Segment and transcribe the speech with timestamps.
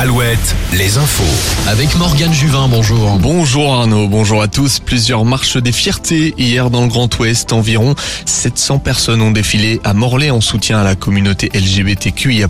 [0.00, 1.68] Alouette, les infos.
[1.68, 3.18] Avec Morgane Juvin, bonjour.
[3.18, 4.78] Bonjour Arnaud, bonjour à tous.
[4.80, 7.52] Plusieurs marches des fiertés hier dans le Grand Ouest.
[7.52, 7.94] Environ
[8.24, 12.48] 700 personnes ont défilé à Morlaix en soutien à la communauté LGBTQIA+.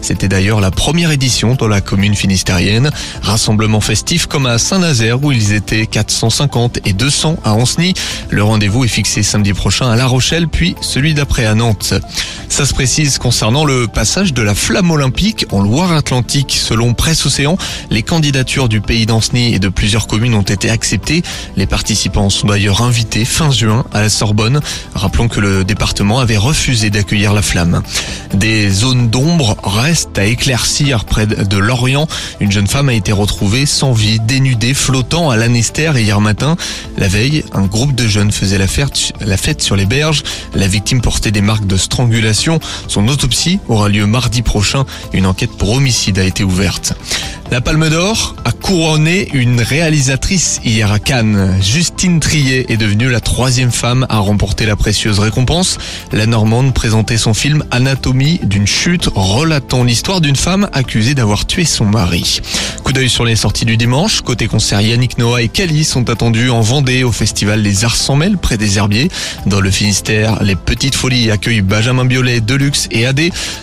[0.00, 2.90] C'était d'ailleurs la première édition dans la commune finistérienne.
[3.20, 7.92] Rassemblement festif comme à Saint-Nazaire où ils étaient 450 et 200 à Anceny.
[8.30, 11.92] Le rendez-vous est fixé samedi prochain à La Rochelle puis celui d'après à Nantes.
[12.48, 16.58] Ça se précise concernant le passage de la flamme olympique en Loire-Atlantique.
[16.70, 17.58] Selon Presse Océan,
[17.90, 21.24] les candidatures du pays d'Anceny et de plusieurs communes ont été acceptées.
[21.56, 24.60] Les participants sont d'ailleurs invités fin juin à la Sorbonne.
[24.94, 27.82] Rappelons que le département avait refusé d'accueillir la flamme.
[28.34, 32.06] Des zones d'ombre restent à éclaircir près de Lorient.
[32.38, 36.56] Une jeune femme a été retrouvée sans vie, dénudée, flottant à l'Anester hier matin.
[36.98, 40.22] La veille, un groupe de jeunes faisait la fête sur les berges.
[40.54, 44.84] La victime portait des marques de strangulation son autopsie aura lieu mardi prochain.
[45.12, 46.94] Une enquête pour homicide a été ouverte verte.
[47.50, 51.58] La Palme d'Or a couronné une réalisatrice hier à Cannes.
[51.60, 55.78] Justine Trier est devenue la troisième femme à remporter la précieuse récompense.
[56.12, 61.64] La Normande présentait son film Anatomie d'une chute relatant l'histoire d'une femme accusée d'avoir tué
[61.64, 62.40] son mari.
[62.84, 64.20] Coup d'œil sur les sorties du dimanche.
[64.20, 68.14] Côté concert, Yannick Noah et Cali sont attendus en Vendée au festival Les Arts sans
[68.14, 69.08] Mêle près des Herbiers.
[69.46, 73.20] Dans le Finistère, les Petites Folies accueillent Benjamin Biolay, Deluxe et AD.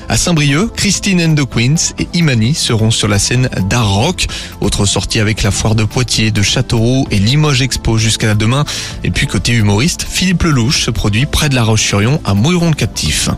[0.09, 3.49] À Saint-Brieuc, Christine and the Queens et Imani seront sur la scène
[3.81, 4.27] rock.
[4.61, 8.65] Autre sortie avec la foire de Poitiers, de Châteauroux et Limoges Expo jusqu'à demain.
[9.03, 12.75] Et puis côté humoriste, Philippe Lelouch se produit près de la Roche-sur-Yon à Mouilleron de
[12.75, 13.29] Captif.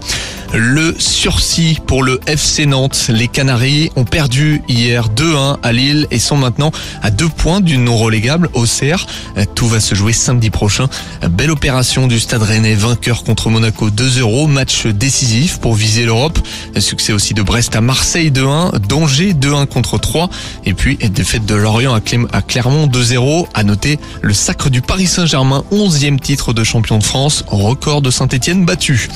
[0.53, 3.05] Le sursis pour le FC Nantes.
[3.09, 6.71] Les Canaries ont perdu hier 2-1 à Lille et sont maintenant
[7.03, 9.05] à deux points du non relégable au CR.
[9.53, 10.87] Tout va se jouer samedi prochain.
[11.29, 16.39] Belle opération du Stade Rennais, vainqueur contre Monaco 2-0, match décisif pour viser l'Europe.
[16.79, 20.31] Succès aussi de Brest à Marseille 2-1, Danger 2-1 contre 3
[20.65, 23.45] et puis défaite de Lorient à Clermont 2-0.
[23.53, 28.09] À noter le sacre du Paris Saint-Germain, 11e titre de champion de France, record de
[28.09, 29.09] Saint-Etienne battu.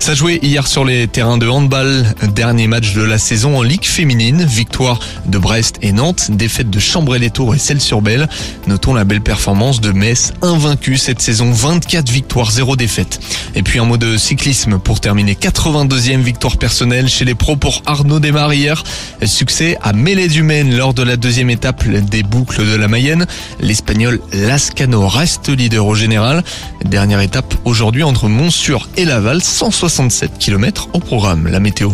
[0.00, 2.04] Ça jouait hier sur les terrains de handball.
[2.34, 4.44] Dernier match de la saison en Ligue féminine.
[4.44, 6.30] Victoire de Brest et Nantes.
[6.30, 8.28] Défaite de Chambray-les-Tours et Celles-sur-Belle.
[8.66, 11.52] Notons la belle performance de Metz, invaincu cette saison.
[11.52, 13.20] 24 victoires, 0 défaite.
[13.54, 15.34] Et puis un mot de cyclisme pour terminer.
[15.34, 18.82] 82e victoire personnelle chez les pros pour Arnaud Desmar hier.
[19.24, 23.26] Succès à Mêlée du Maine lors de la deuxième étape des boucles de la Mayenne.
[23.60, 26.42] L'Espagnol Lascano reste leader au général.
[26.84, 29.42] Dernière étape aujourd'hui entre Montsur et Laval.
[29.42, 30.38] 160 67
[30.70, 31.48] km au programme.
[31.48, 31.90] La météo.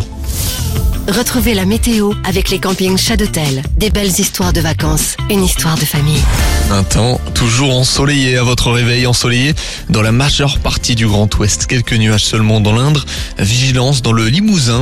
[1.07, 3.63] Retrouvez la météo avec les campings Chadotel.
[3.77, 6.21] Des belles histoires de vacances, une histoire de famille.
[6.69, 9.53] Un temps toujours ensoleillé à votre réveil, ensoleillé
[9.89, 11.65] dans la majeure partie du Grand Ouest.
[11.65, 13.05] Quelques nuages seulement dans l'Indre.
[13.39, 14.75] Vigilance dans le Limousin.